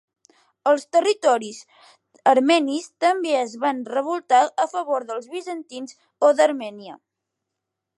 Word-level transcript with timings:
Els 0.69 0.85
territoris 0.95 1.59
armenis 2.33 2.89
també 3.07 3.37
es 3.43 3.55
van 3.67 3.85
revoltar 3.93 4.43
en 4.65 4.75
favor 4.75 5.09
dels 5.13 5.33
bizantins 5.39 5.99
o 6.31 6.37
d'Armènia. 6.41 7.01